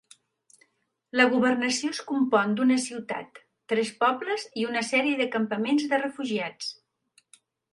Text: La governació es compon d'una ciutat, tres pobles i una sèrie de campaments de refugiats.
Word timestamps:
La 1.19 1.25
governació 1.33 1.91
es 1.95 1.99
compon 2.11 2.55
d'una 2.61 2.77
ciutat, 2.85 3.41
tres 3.75 3.93
pobles 4.05 4.47
i 4.63 4.67
una 4.71 4.83
sèrie 4.91 5.21
de 5.21 5.29
campaments 5.37 5.87
de 5.93 6.01
refugiats. 6.05 6.75